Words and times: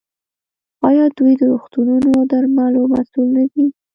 آیا 0.87 1.05
دوی 1.17 1.33
د 1.37 1.41
روغتونونو 1.51 2.07
او 2.17 2.21
درملو 2.31 2.91
مسوول 2.93 3.27
نه 3.37 3.43
دي؟ 3.51 3.65